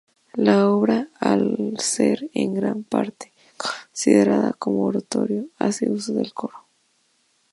[0.45, 6.65] La obra, al ser en gran parte considerada como oratorio, hace uso del coro.